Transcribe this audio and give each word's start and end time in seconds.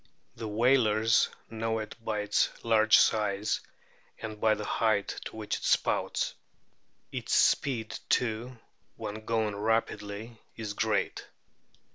The 0.35 0.47
whalers 0.47 1.29
know 1.51 1.77
it 1.77 1.93
by 2.03 2.21
its 2.21 2.49
large 2.65 2.97
size 2.97 3.59
and 4.17 4.41
by 4.41 4.55
the 4.55 4.65
height 4.65 5.09
to 5.25 5.35
which 5.35 5.57
it 5.57 5.63
spouts. 5.63 6.33
Its 7.11 7.35
speed 7.35 7.99
too, 8.09 8.57
when 8.95 9.25
going 9.27 9.55
rapidly, 9.55 10.39
is 10.57 10.73
great. 10.73 11.27